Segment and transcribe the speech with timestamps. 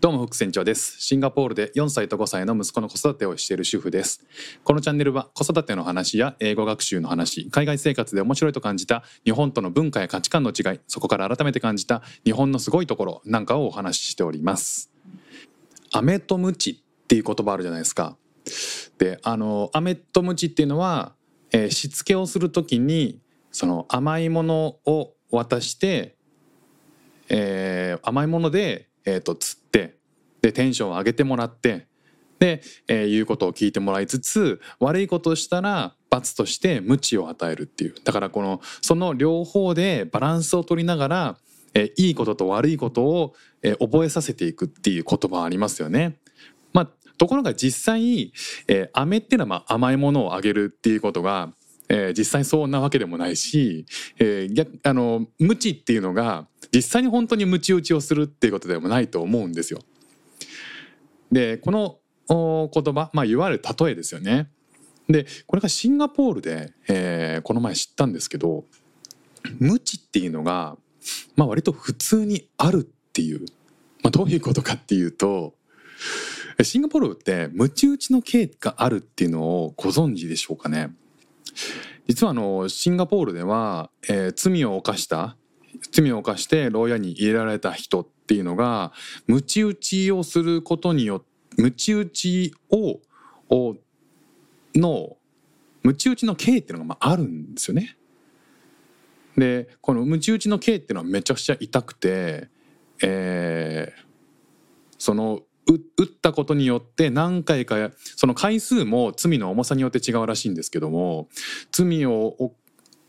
[0.00, 1.00] どうも副船長です。
[1.00, 4.24] シンガポールで4歳と5歳の息子の子育てをしている主婦です。
[4.62, 14.92] このチャンネルは子育ての話や英語学習の話海外生活で面白いと感じた日本との文化や価値観の違いそこから改めて感じた日本のすごいところなんかをお話ししております。
[15.92, 18.16] 飴とムチっていう言葉あるじゃないですか。
[18.98, 21.16] であの飴とムチっていうのは、
[21.50, 23.20] えー、しつけをするときに
[23.50, 26.14] その甘いものを渡して、
[27.28, 29.38] えー、甘いものでえーと、
[30.42, 31.86] でテンションを上げてもらって
[32.38, 41.36] で、えー、言うことを聞いてもらいつつ悪いことをしたら罰として鞭を与えるっていうだからこのその両方でバランスを取りながら、
[41.74, 46.18] えー、いいことと悪いことを、えー、覚えさせていくっていう言葉ありますよね。
[46.72, 48.32] まあ、ところが実際、
[48.68, 51.52] えー、飴っていうのはまあ甘いものをあげるっていうことが
[51.88, 53.86] えー、実際そんなわけでもないし、
[54.18, 59.80] えー、逆あの無知っていうのが実際に本当にムチ打ちをするっていうことでもないと思うんですよ。
[61.32, 64.50] でこの言葉、まあ、いわゆる例えですよね。
[65.08, 68.64] でこれがシンガポールで、えー、この前知ったんですけど
[69.58, 70.76] 無知っていうのが、
[71.34, 73.40] まあ、割と普通にあるっていう、
[74.02, 75.54] まあ、どういうことかっていうと
[76.62, 80.90] シンガポールってムチ打ちの刑があるっていうのをご存知でしょうかね
[82.06, 85.36] 実はあのシンガポールでは、えー、罪を犯した
[85.90, 88.92] 罪を犯して牢屋に入れられた人っっていうのが
[89.26, 91.26] 鞭打ちをすることによって
[91.56, 93.00] 鞭打ちを
[94.74, 95.16] の
[95.82, 97.96] 鞭打ちの刑っていうのがまああるんですよね。
[99.36, 102.48] でこの鞭打ちの刑っていうのはめちゃくちゃ痛くて、
[103.02, 104.04] えー、
[104.98, 111.28] その打ったことによって何回かその回数も罪の重さによって違うらしいんですけども
[111.72, 112.52] 罪を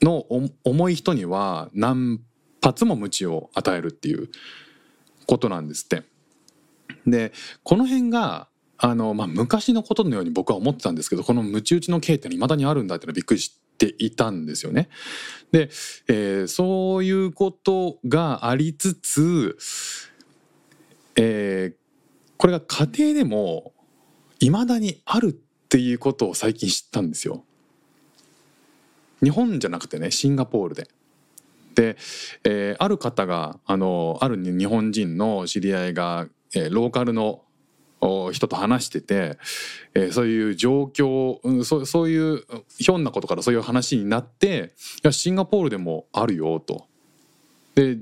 [0.02, 0.26] の
[0.64, 2.20] 重い人には何
[2.62, 4.30] 発も鞭を与えるっていう
[5.30, 6.02] ことなんですって。
[7.06, 7.32] で
[7.64, 14.90] この辺があの、まあ、昔のことのように僕は思ってたんですけどこの鞭打ちの刑っていまだにあるんだっていうのはびっくりしていたんですよね。
[15.52, 15.70] で、
[16.08, 19.58] えー、そういうことがありつつ、
[21.16, 21.76] えー、
[22.38, 23.74] これが家庭でも
[24.40, 25.34] 未だにあるっ
[25.70, 27.44] ていうことを最近知ったんですよ。
[29.22, 30.88] 日本じゃなくてねシンガポールで。
[31.76, 31.98] で、
[32.44, 37.42] えー、ある方があのある日本人の知り合いが、えー、ローカルの
[38.32, 39.38] 人と話してて、
[39.94, 42.44] えー、そういう状況、うん、そそういう
[42.78, 46.88] ひょんなことからそういう話になっていやシンガポールでもあるよと。
[47.76, 47.98] で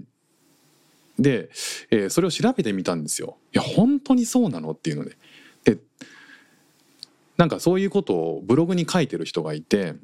[1.20, 1.50] で、
[1.90, 3.38] えー、それを調べてみたんですよ。
[3.54, 5.18] いや本当にそうなのっていうので。
[5.64, 5.78] で
[7.38, 9.96] なんかそういうことをブログに書いてる人がいて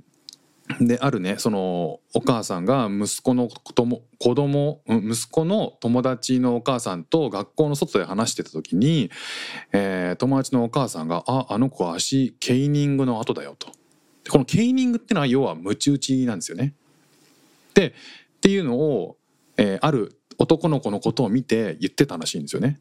[0.79, 9.11] であるねそのお母さんが息子の子供子供息子の友達のお母さんと学校の外で話してた時に、
[9.73, 13.71] えー、友達のお母さんが「ああの子は足ケイニングの後だよ」と。
[14.29, 16.73] このケイニングってのは要はムチ打ちなんですよね。
[17.73, 17.93] でっ
[18.39, 19.17] ていうのを、
[19.57, 22.79] えー、ある男の子のことを見て言ってたらしいんですよね。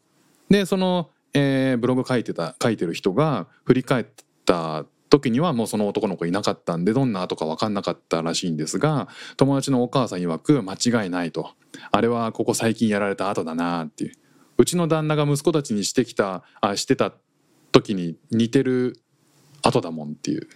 [0.48, 4.06] でその、えー、ブログ書いてた書いてる人が振り返っ
[4.44, 11.50] た時にはもうその男の子いなかったんでどんな後か分かんなかったらしいんですが友達のお母さん曰く間違いないと。
[11.90, 14.12] あれはここ最近やられた後だなっていう。
[14.56, 17.12] うちの旦那が息子たちにしてきたあしてた
[17.72, 19.02] 時に似てる
[19.60, 20.48] 後だもんっていう。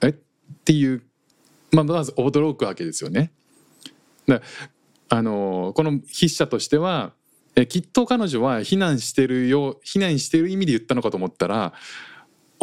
[0.00, 0.08] え？
[0.08, 0.14] っ
[0.64, 1.02] ていう。
[1.70, 3.30] まあまず驚くわけですよね。
[4.26, 4.40] だ
[5.10, 7.12] あのこの筆者としては
[7.56, 11.74] えきっと彼女は避難してるよ避難してる意味で言ったのかと思ったら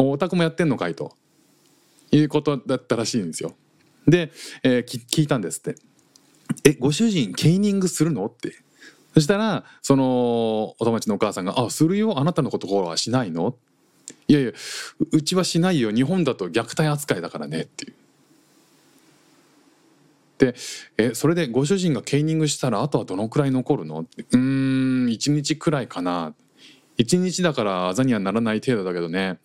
[0.09, 1.15] お宅もやってんのかいと。
[2.11, 3.53] いうことだったらしいんですよ。
[4.07, 4.31] で、
[4.63, 5.75] えー、聞いたんですって。
[6.65, 8.25] えご主人ケイニングするの？
[8.25, 8.53] って。
[9.13, 12.19] そしたらそのお友達のお母さんが「あするよ。
[12.19, 13.55] あなたのことはしないの?」
[14.27, 14.51] いやいや
[15.11, 15.91] うちはしないよ。
[15.91, 17.61] 日本だと虐待扱いだからね。
[17.61, 17.93] っていう。
[20.39, 20.55] で
[20.97, 24.01] えそれでご主人がケイニングしたらあとはどのくらい残るの？
[24.01, 24.25] って。
[24.31, 26.33] うん1日くらいかな。
[26.97, 29.39] 1日だからあざにはならない程度だけどね。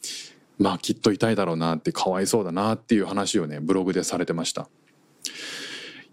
[0.58, 4.68] まあきっと痛いだろうなってかわいそうだなっていう話をねブログでされてました。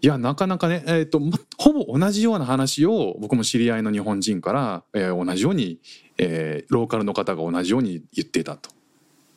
[0.00, 5.80] いやなかなかね、えーとま、ほぼ同じような話を僕も知り合いの日本人から、えー、同じように、
[6.18, 8.68] えー、ローカルの方が同じように言っていたと。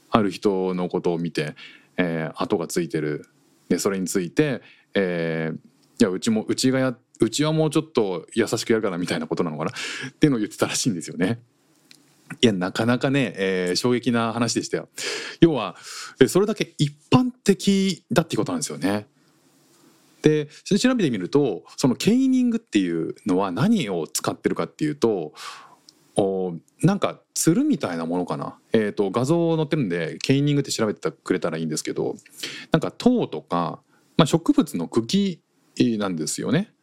[0.10, 1.56] ある人のことを見て、
[1.98, 3.26] えー、跡がついてる
[3.70, 4.62] でそれについて、
[4.94, 5.58] えー、
[6.02, 11.40] いやうちもうちがやうちはもうちょっと優しくやるからみたいなことなのかなっていうのを言ってたらしいんですよね。
[12.42, 14.90] いやなかなかね、えー、衝撃な話でしたよ。
[15.40, 15.76] 要は
[16.28, 19.08] それだけ一般的だっていうことなんですよね。
[20.22, 25.34] で調べてみるとそのケイニングっていうのは何を使ってるかっていうと
[26.16, 32.16] おなんかつるみたいなものかな、えーと、画像載ってるんでケイニングって調べてくれたらいいんですけど
[32.72, 33.80] なんか糖とか、
[34.18, 35.42] まあ、植物の茎
[36.00, 36.74] なんですよね。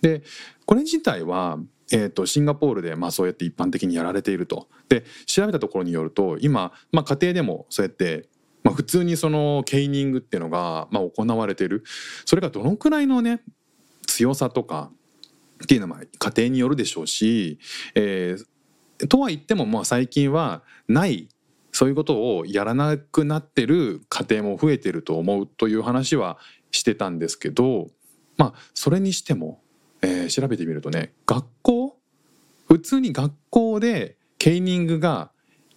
[0.00, 0.22] で
[0.66, 1.58] これ自体は、
[1.92, 4.68] えーと、シンガポールでまあそうやって一般的にやられていると。
[4.88, 8.28] で調べたところによると今、まあ、家庭でもそうやって
[8.62, 11.82] まあ、普通にそのケイニングっていうのがまあ行われてる
[12.24, 13.42] それがどのくらいのね
[14.06, 14.90] 強さとか
[15.62, 17.58] っていうのは家庭によるでしょうし、
[17.94, 21.28] えー、とは言ってもまあ最近はない
[21.72, 26.38] そういうことをやらなくなってる家庭も増えてると思うという話は
[26.70, 27.88] してたんですけど
[28.36, 29.62] まあそれにしても、
[30.02, 31.81] えー、調べてみるとね学校
[32.82, 35.30] 通に学校でケイニングが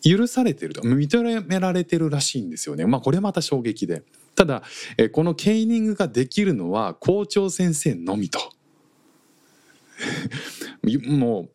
[0.03, 2.85] 許されてると認められてるらしいんですよね。
[2.85, 4.03] まあこれまた衝撃で。
[4.35, 4.63] ただ、
[4.97, 8.39] えこのケイニングができるのは校長先生のみと。
[11.07, 11.49] も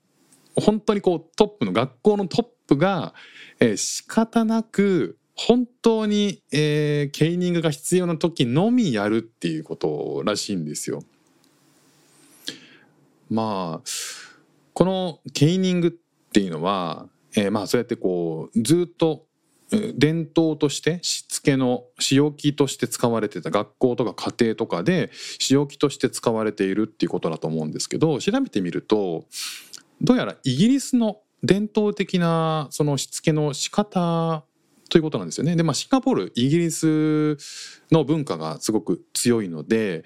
[0.57, 3.15] う本当にこうトップの学校のトップが、
[3.61, 11.03] えー、仕方なく本当に、えー、ケイニングが必要な時のみやるっていうことらしいんですよ。
[13.31, 13.89] まあ
[14.81, 17.07] このケイニングっていうのは、
[17.37, 19.27] えー、まあそうやってこうずっと
[19.71, 29.27] 伝統としてしつけの仕置きとして使われてた学校とか家庭とかで仕置きとして使われているっていうことだと思うんですけど調べてみると
[30.01, 34.45] どうやらイギリスの伝統的なそのしつけの仕方
[34.89, 35.57] ということなんですよね。
[35.57, 37.37] でまあシンガポールイギリス
[37.93, 40.05] の文化がすごく強いので、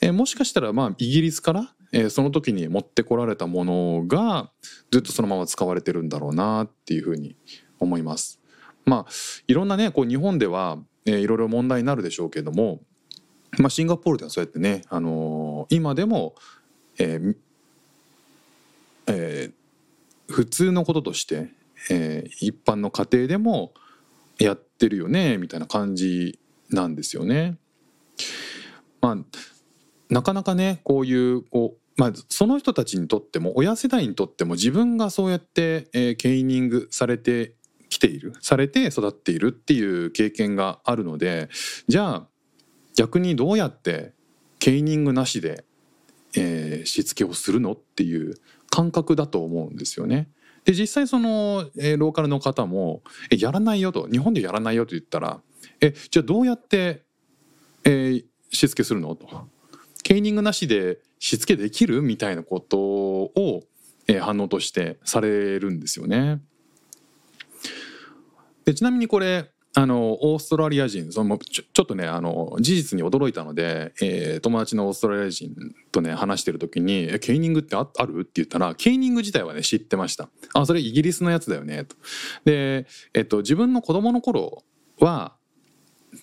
[0.00, 4.50] え、もしかしたらまあイギリスから、えー、その時に持ってこられたものが
[4.90, 7.36] ずっとそのまま使われてるんだろうなっていうふうに
[7.78, 8.40] 思います。
[8.84, 9.12] まあ
[9.46, 12.80] いろんなねこう日本では、えー、いろいろ問題になるでしょうけども、
[13.58, 16.34] まあ、シンガポールではそうやってね、あのー、今でも、
[16.98, 17.36] えー
[19.06, 21.50] えー、普通のこととして、
[21.90, 23.74] えー、一般の家庭でも
[24.38, 26.38] やってるよねみたいな感じ
[26.70, 27.58] なんですよね。
[29.00, 29.16] まあ
[30.08, 37.54] なかなかねこういうこうまあ、その人たちにとっても親世代にとっても自分がそうやって、えー、ケイニングされて
[37.88, 41.50] きているされて育っているっていう経験があるので
[41.88, 42.28] じゃあ
[42.96, 44.12] 逆にどうやって
[44.58, 45.64] ケイニングなしで、
[46.34, 48.34] えー、しつけをするのっていう
[48.70, 50.30] 感覚だと思うんですよね。
[50.64, 55.42] で実際その、えー、ローカルの方も「えやらないよ」と「日本でやらないよ」と言ったら
[55.82, 57.02] 「えじゃあどうやって、
[57.84, 59.28] えー、しつけするの?」と
[60.02, 63.62] 「ケイニングなしでしつけできる?」みたいなことを、
[64.08, 66.42] えー、反応としてされるんですよね。
[68.64, 75.54] でちなみにこれあのオーストラリア人そのちょちょっとねあの事実に驚いたので、えー、友達のオーストラリア人
[75.92, 81.96] とね話してる時に「ケイニングってあある?」って言ったらケイニング自体はね知ってました「あそれイギリスのやつだよね」と。
[82.44, 84.64] で、えっと、自分の子供の頃
[84.98, 85.36] は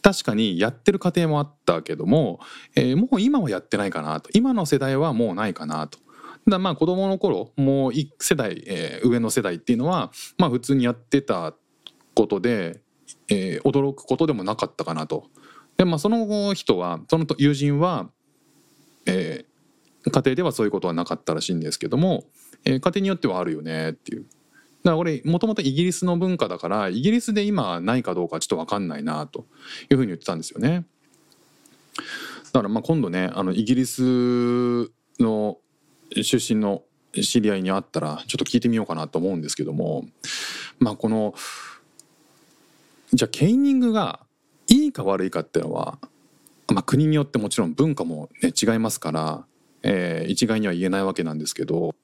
[0.02, 2.40] 確かにやってる家庭もあったけども、
[2.76, 6.00] えー、もう今はやってないかなと今の世代はもうないかなと。
[6.48, 11.54] だまあ子供の頃もう1世代、えー、上の世代っていうのはまあ普通にやってた
[12.16, 12.82] ことで、
[13.30, 15.28] えー、驚くことでもなかったかなと。
[15.78, 18.10] でまあその人はその友人は、
[19.06, 22.26] えー、家庭ではそういうことはなかったらしいんですけども、
[22.66, 24.26] えー、家庭によってはあるよねっていう。
[24.84, 29.46] だから俺もともとイギリスの文化だからイギリスで今ないかどうかちょっと分かんないなと
[29.92, 30.86] いうふうに言ってたんですよね。
[32.54, 35.58] だからまあ今度ねあのイギリスの
[36.14, 36.84] 出身の
[37.14, 40.06] 知り合いに会ったらちょっと聞いてみようかなと思うんですけども
[40.80, 41.34] まあこの
[43.14, 44.22] じゃあケイニングが
[44.68, 45.98] いいか悪いかっていうのは、
[46.72, 49.46] まあ、国によってもちろん文化も、ね、違いますから、
[49.82, 51.96] えー、一概には言えないわけなんですけど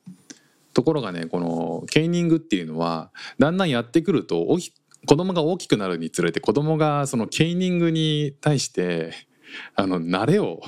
[0.76, 4.46] ところがねこのケイニングっていうのはだんだんやってくると
[5.08, 9.14] 子供が大きくなるにつれて子供がそのケイニングに対して
[9.76, 10.62] あの慣れを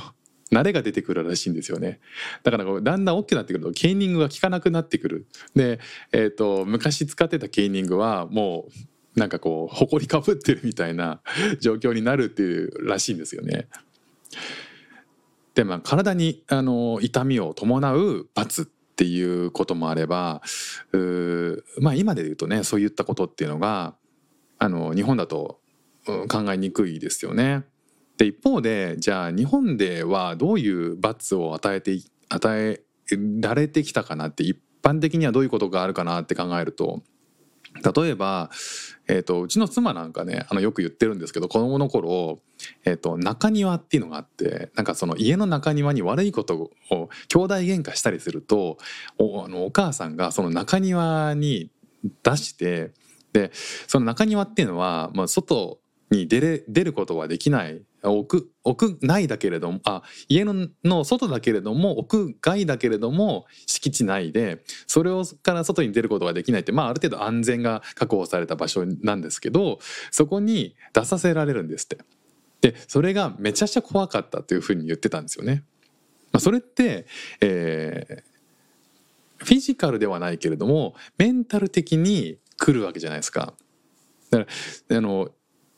[0.50, 2.00] 慣れが出てくるらしいんですよね
[2.44, 5.80] だからだんだん大きくなってくるとケイニングが効かなくなってくるで、
[6.14, 8.68] えーと昔使ってたケイニングはも
[9.16, 11.22] うなんかこう埃かぶってるみたいな
[11.60, 13.68] 状況になるっていうらしいんですよね。
[15.56, 20.42] でまあ体にあの痛みを伴う罰っていうこともあれば
[21.80, 23.94] まあ今で言うとねそういったことっていうのが
[24.58, 25.60] あの日本だと
[26.28, 27.64] 考えにくいですよね。
[28.18, 32.00] で一方でじゃあ日本ではどういう罰を与えて
[32.30, 32.82] 与え
[33.40, 37.04] られてきたかなって一般的にはどういうことがあるかなって考えると
[37.84, 38.50] 例えば、
[39.08, 42.40] えーと、うちの妻なんかねあのよく言ってるんですけど子供の頃、
[42.86, 48.78] えーと、中庭っていうのがあってなんかその家の中庭に悪いことを兄弟喧嘩したりすると
[49.18, 51.70] おあのお母さんがその中庭に
[52.24, 52.92] 出して
[53.34, 53.52] で
[53.88, 55.80] その中庭っていうのは、まあ、外
[56.10, 69.80] に出れ出ることはできない屋屋内だけれどもあ家のの外だけれども屋外だけれども敷地内でそれをから外に出ることができないってまあある程度安全が確保された場所なんですけど
[70.12, 71.98] そこに出させられるんですって。
[72.60, 75.64] でそれがめちゃくちゃ怖かったというふうに言ってたんですよね。
[76.32, 77.06] まあ、それって、
[77.40, 83.54] えー、フィジカルではないけれどもメンタル的に来るわけじゃないですか。
[84.32, 84.52] だか
[84.90, 85.30] らあの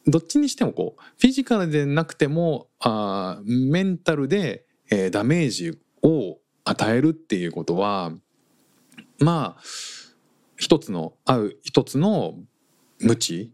[0.10, 8.12] どっちにしてもこうフィジカルでなくてもあメンタルで、えー、ダメージを与えるっていうことは
[9.20, 9.62] まあ
[10.58, 12.36] 一つの合う一つの
[13.00, 13.52] 無知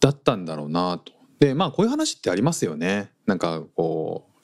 [0.00, 1.12] だったんだろうなと。
[1.40, 3.12] でまあこういう話ってありますよね。
[3.26, 4.38] なんかこう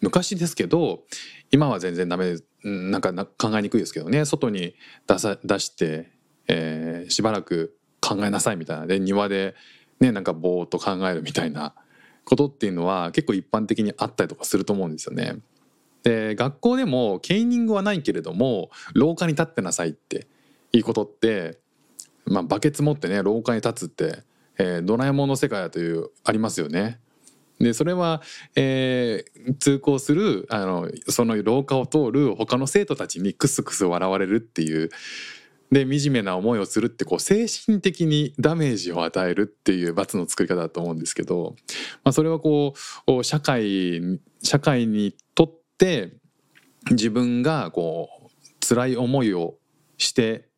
[0.00, 1.04] 昔ですけど
[1.50, 4.74] 今は全然ダメなんか考えにくいですけどね外に
[5.06, 6.10] 出さ出して、
[6.48, 9.54] えー、しばらく考えなさいみたいなで庭で
[10.00, 11.74] ねなんかぼーっと考えるみたいな
[12.24, 15.38] ことっていうのは結構一般的にあったりとかすると思うんですよね。
[16.02, 20.26] で学校でもケーニングはないけれども廊下に立ってなさいって
[20.72, 21.58] いいことって、
[22.26, 24.22] まあ、バケツ持ってね廊下に立つって、
[24.58, 27.00] えー、ドラえもんの世界だというありますよね。
[27.58, 28.22] でそれは、
[28.54, 34.90] えー、通行するあのその廊下を通る他の生徒たちにクスクス笑われるっていう
[35.70, 41.56] で惨めな思いをするってこう精神的にダメージを与えるっていう罰の作り方だと思うんですけど、
[42.04, 42.74] まあ、それはこ
[43.06, 46.14] う社会社会にとって
[46.90, 49.56] 自分がこう辛い思いを
[49.98, 50.48] して、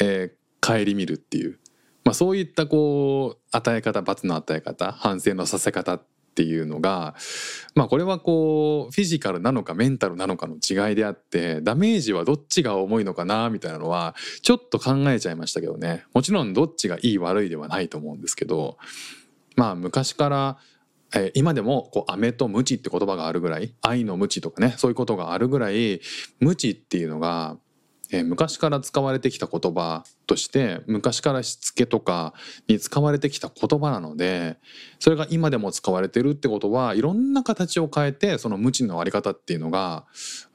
[0.00, 1.58] えー、顧みるっていう、
[2.04, 6.06] まあ、そういったこう与え方罰の与え方反省のさせ方っ
[6.36, 7.14] ていうのが
[7.74, 16.04] まあこれはこうフィジカルなのかメンタルなのかの違いであってダメージはどっちが重いのかなみたいなのはちょっと考えちゃいましたけどね。
[16.12, 18.76] もちろんどっちがいい悪いではないと思うんですけど
[19.56, 20.58] まあ昔から
[21.14, 26.00] え今でもこう飴とムチって言葉があるぐらい愛のムチとかねそういうことがあるぐらい
[26.40, 27.56] ムチっていうのが
[28.12, 32.34] えー、昔から使われてきた言葉として昔からしつけとか
[32.68, 34.58] に使われてきた言葉なので
[34.98, 40.04] それが今でも使われてるってことはいろんな形を変えてその無知のあり方っていうのが、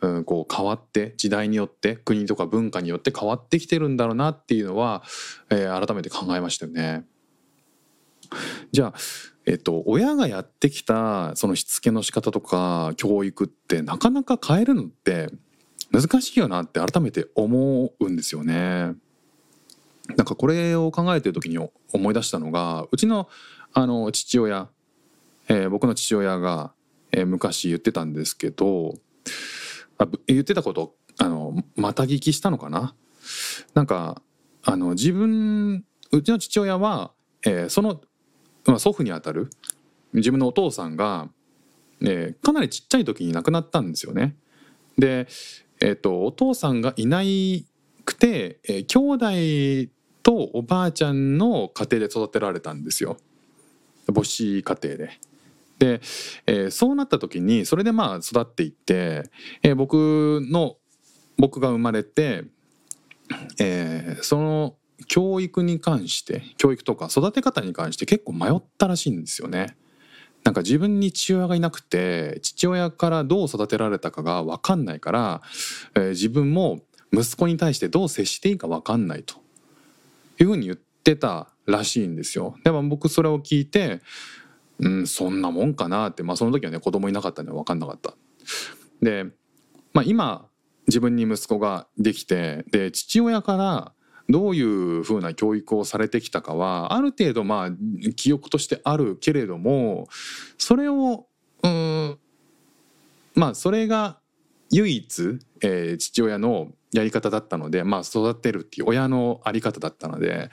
[0.01, 5.03] うん、こう変わって時代によって国とか文化によって変わってきてるんだろうなっていうのは、
[5.49, 7.05] えー、改めて考えましたよね。
[8.71, 8.93] じゃあ
[9.45, 15.29] えっと、親がやってきたそのしつけの仕方とか教育ってなかなか変えるのって
[15.91, 18.93] 難しいよなって改めて思うんですよね。
[20.15, 21.57] なんかこれを考えてる時に
[21.93, 23.29] 思い出したのがうちの
[23.73, 24.67] あの父親、
[25.47, 26.73] えー、僕の父親が、
[27.11, 28.95] えー、昔言ってたんですけど
[29.97, 32.95] あ言ってたことあのまた聞きしたのかな？
[33.73, 34.21] なんか
[34.63, 37.11] あの自分うちの父親は、
[37.45, 38.01] えー、その、
[38.65, 39.49] まあ、祖父にあたる
[40.13, 41.29] 自分のお父さんが、
[42.01, 44.35] えー、かなりちっちゃい時に亡くなったんですよね。
[44.97, 45.27] で、
[45.81, 47.21] えーと、お父さんがいな
[48.05, 49.91] くて、えー、兄弟
[50.23, 53.17] とおばあちゃんの家庭で育てられたんですよ
[54.13, 55.19] 母子家庭で。
[55.79, 56.01] で、
[56.45, 59.29] えー、そうなった時にそれでまあ育っていって、
[59.63, 60.77] えー、僕の
[61.37, 62.43] 僕が生まれて、
[63.59, 64.75] えー、その
[65.07, 69.75] 教育に関して教育とか育て方に関して結構迷ったらしいんですよね。
[70.43, 75.41] なんか自分に父親がいなくて父親からどう育てられたかが分かんないから、
[75.95, 76.79] えー、自分も
[77.13, 79.35] 息子に対してどう接していいか分かんないと
[80.39, 82.55] いうふうに言ってたらしいんですよ。
[82.63, 84.01] でも僕それを聞いて
[84.79, 88.15] うんそんなもんかなってまあその時はね子供いなかったんで分かんなかった。
[89.01, 89.25] で、
[89.93, 90.47] まあ、今
[90.87, 93.93] 自分に息子ができてで父親から
[94.31, 97.69] どういうふうな教育をされてきたかはある程度まあ
[98.15, 100.07] 記憶としてあるけれども
[100.57, 101.27] それを
[101.63, 102.17] うん
[103.35, 104.17] まあそれが
[104.71, 110.49] 唯一、えー、父親のやり方だったので、まあ、育てるっていう親の在り方だったので、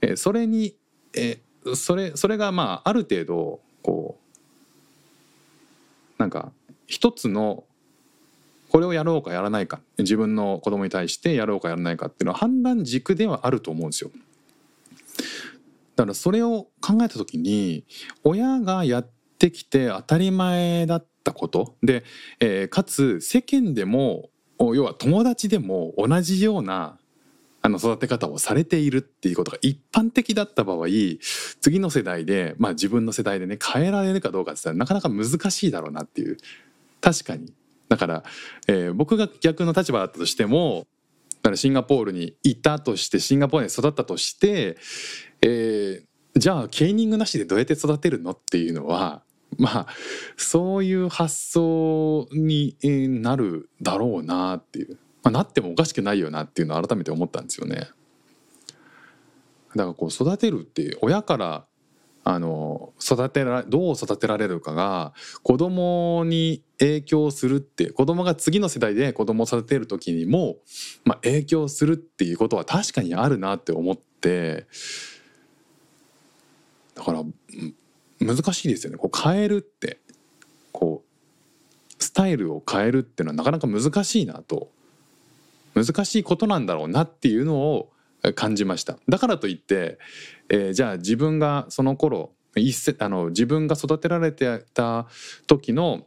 [0.00, 0.76] えー、それに、
[1.16, 4.26] えー、それそれがまあある程度こう
[6.18, 6.52] なんか
[6.86, 7.64] 一つの
[8.70, 9.80] これをやろうかやらないか。
[9.98, 14.10] 自分の子供に対してやろうかやらないかっていうのは判断軸ではあると思うんですよ。
[15.96, 17.84] だからそれを考えた時に
[18.22, 21.76] 親がやってきて当たり前だったこと。
[21.82, 22.04] で、
[22.40, 26.98] えー、かつ世間でも要は友達でも同じような
[27.62, 30.86] あの育て方をされているっていうことが一般的だった場合
[31.60, 36.36] 次の世代で、まあ、自分の世代でね変えられるかどうかって言ったらなかなか難しいだろうなっていう。
[37.00, 37.52] 確かに。
[37.96, 38.24] だから、
[38.68, 40.86] えー、僕が逆の立場だったとしても
[41.42, 44.76] からシンガポールにいたとしてシンガポールに育ったとして、
[45.40, 49.22] えー、じゃあケーニングなしでどうやって育てるのっていうのは
[49.58, 49.86] まあ
[50.36, 52.76] そういう発想に
[53.22, 57.88] なるだろうなっていう、まあ、なってもおかしくないよなっていうのを改めて思ったんですよね。
[59.76, 61.66] だからこう育てるって親から
[62.28, 65.14] あの育てらどう育てられるかが
[65.44, 70.56] 子供に影響するって子供が次の世代で子供を育てる時にも、
[71.04, 74.66] まあ、影響するっていうことは確かにあるなって思って
[76.96, 77.22] だから
[78.18, 78.98] 難しいですよね。
[78.98, 80.00] こう変えるって
[80.72, 84.72] こうスタイルを変えるっていうのはなかなか難しいなと。
[85.76, 87.92] 難しいことなんだろうなっていうのを
[88.34, 88.98] 感じました。
[89.08, 89.98] だからといって、
[90.48, 95.06] えー、じゃあ自分がその頃一世あの自分が育てられてた
[95.46, 96.06] 時の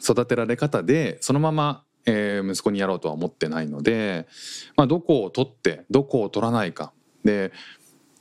[0.00, 4.28] 育てられ方でそのまま、えー、息子にやろうとは思ってないので、
[4.76, 6.92] まあ、どこを取ってどこを取らないか。
[7.24, 7.52] で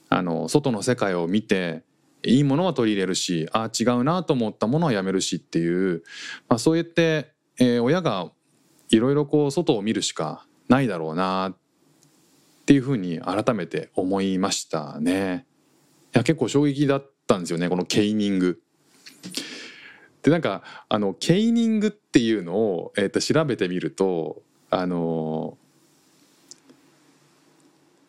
[0.10, 1.84] あの外の世界を見て
[2.24, 6.04] いいものは取り入れるしああ違うなと思ったものはやめるしっていう、
[6.50, 8.32] まあ、そうやって、えー、親が
[8.90, 11.67] いろいろこう外を見るしかないだろうなって
[12.68, 15.46] っていうふうに改めて思いましたね。
[16.14, 18.62] いや結構衝撃だったんですよねこのケイニング。
[20.22, 25.58] でなんかあのケイニングっていうのを、えー、と調べてみるとあの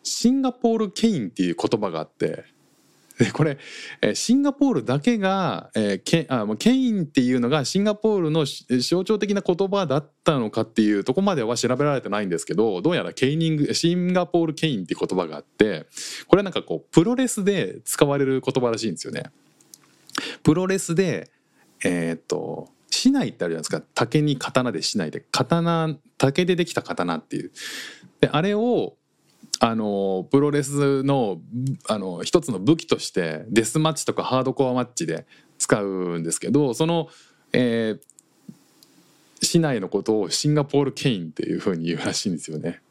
[0.03, 2.43] シンガポールケインっていう言葉があって
[3.19, 3.57] でこれ
[4.15, 8.45] シンガポールだけが、えー、ケあケインっていうのがシンガポールの
[8.79, 15.85] 象徴的な言葉だったのかっていうとこまでは調べられてないんですけどどうやらケイニングシンガポールケインっていう言葉があって
[16.27, 19.23] これはなんかこうプロレスで使われる言葉らしいんですよね。
[20.41, 21.29] プロレスで
[21.83, 27.51] えー、っと竹刀ってあるじゃないですか竹に刀で竹刀で刀竹でできた刀っていう
[28.21, 28.95] であれを
[29.59, 31.41] あのプロレスの
[31.87, 35.25] あの一つの武器としてデスマッチとかハードコアマッチで
[35.57, 37.09] 使うんですけどその、
[37.51, 42.81] えー、市内のことをシンガポールケインっていうふうに言うらしいんですよね。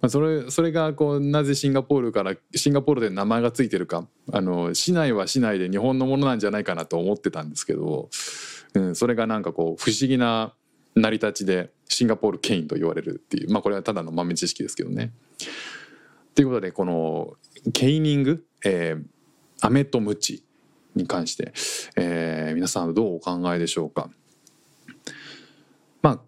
[0.00, 8.08] まあ、それそれがこうなぜシンガポールからシンガポールで名前が付いてるかあの市内は市内で日本のものなんじゃないかなと思ってたんですけど、
[8.74, 10.54] うん、それがなんかこう不思議な
[10.96, 15.12] 成り立ちでシンガポールケインと言われるっていうまあこれはただの豆知識ですけどね。
[16.34, 17.34] ということでこの
[17.72, 19.04] ケイニング、えー、
[19.60, 20.42] 飴とムチ
[20.94, 21.52] に関して、
[21.96, 24.10] え、皆さんどうお考えでしょうか。
[26.00, 26.22] ま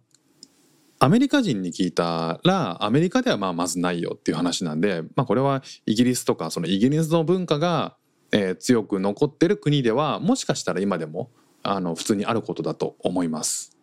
[0.99, 7.97] あアメリカ人に聞いたらアメリカではまあまずないよっていう話なんで、まあ、これはイギリスとかそのイギリスの文化が、
[8.33, 11.31] え、強く残ってる国ではもしかしたら今でも
[11.63, 13.78] あの普通にあることだと思います。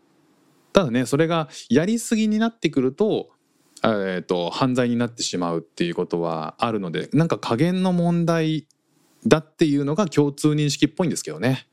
[0.76, 3.30] ただねそれがやりすぎになってくると,、
[3.82, 8.68] えーと、犯罪になってしまうっていうことはあるのでなんか加減の問題
[9.26, 11.70] だっていうのが共通認識っぽいんですけどね。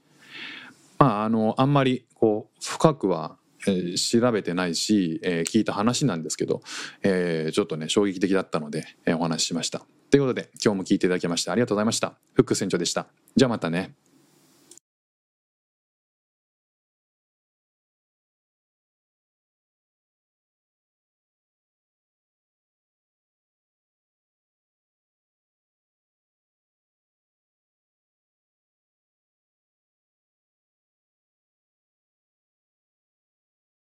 [1.00, 3.36] まああのあんまりこう深くは
[3.66, 6.62] え、調べてないし、えー、聞いた話なんですけど、
[7.02, 9.84] えー、ちょっとね衝撃的だったので、えお話ししました。
[10.10, 12.14] ということで今日も聞いていただきましてありがとうございました。
[12.34, 13.08] フック船長でした。
[13.34, 13.96] じゃあまたね。